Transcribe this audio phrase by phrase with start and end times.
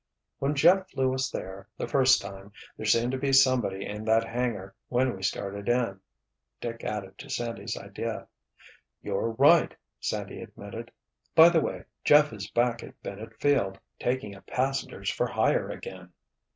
[0.39, 4.23] ——""When Jeff flew us there, the first time, there seemed to be somebody in that
[4.23, 5.99] hangar when we started in,"
[6.59, 8.27] Dick added to Sandy's idea.
[9.03, 10.89] "You're right," Sandy admitted.
[11.35, 16.11] "By the way, Jeff is back at Bennett Field, taking up passengers for hire again."